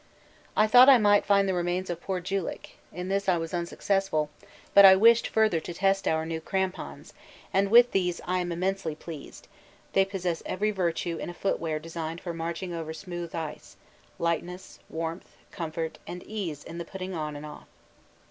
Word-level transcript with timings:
I 0.57 0.65
thought 0.65 0.89
I 0.89 0.97
might 0.97 1.27
find 1.27 1.47
the 1.47 1.53
remains 1.53 1.87
of 1.91 2.01
poor 2.01 2.19
Julick 2.19 2.79
in 2.91 3.07
this 3.07 3.29
I 3.29 3.37
was 3.37 3.53
unsuccessful; 3.53 4.31
but 4.73 4.83
I 4.83 4.95
wished 4.95 5.27
further 5.27 5.59
to 5.59 5.75
test 5.75 6.07
our 6.07 6.25
new 6.25 6.41
crampons, 6.41 7.13
and 7.53 7.69
with 7.69 7.91
these 7.91 8.19
I 8.25 8.39
am 8.39 8.51
immensely 8.51 8.95
pleased 8.95 9.47
they 9.93 10.03
possess 10.03 10.41
every 10.43 10.71
virtue 10.71 11.17
in 11.17 11.29
a 11.29 11.35
footwear 11.35 11.77
designed 11.77 12.19
for 12.19 12.33
marching 12.33 12.73
over 12.73 12.93
smooth 12.95 13.35
ice 13.35 13.77
lightness, 14.17 14.79
warmth, 14.89 15.35
comfort, 15.51 15.99
and 16.07 16.23
ease 16.23 16.63
in 16.63 16.79
the 16.79 16.85
putting 16.85 17.13
on 17.13 17.35
and 17.35 17.45
off. 17.45 17.67